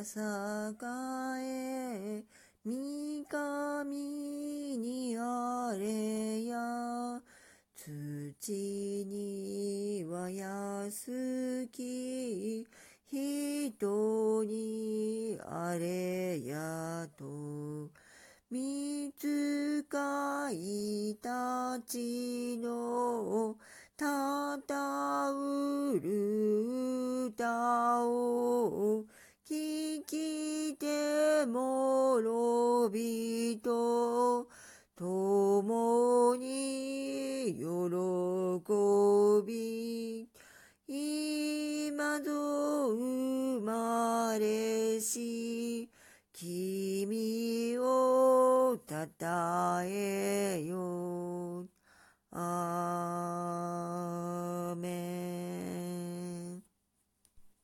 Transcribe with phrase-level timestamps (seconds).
[0.00, 0.04] 栄
[1.42, 2.24] え、
[2.64, 7.20] 三上にあれや、
[7.76, 12.66] 土には安き、
[13.10, 17.90] 人にあれやと、
[18.50, 23.54] みつかいたちの
[23.98, 27.69] たたうる歌。
[32.90, 34.46] びと
[34.96, 37.62] 共に喜
[39.46, 40.28] び
[40.86, 45.88] 今ぞ生まれし
[46.32, 51.66] 君をたたえよ